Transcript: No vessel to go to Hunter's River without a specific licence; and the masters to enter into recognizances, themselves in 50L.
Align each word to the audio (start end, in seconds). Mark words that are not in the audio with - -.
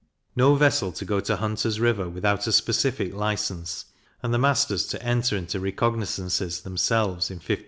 No 0.35 0.55
vessel 0.55 0.91
to 0.93 1.05
go 1.05 1.19
to 1.19 1.35
Hunter's 1.35 1.79
River 1.79 2.09
without 2.09 2.47
a 2.47 2.51
specific 2.51 3.13
licence; 3.13 3.85
and 4.23 4.33
the 4.33 4.39
masters 4.39 4.87
to 4.87 5.03
enter 5.03 5.37
into 5.37 5.59
recognizances, 5.59 6.61
themselves 6.61 7.29
in 7.29 7.39
50L. 7.39 7.59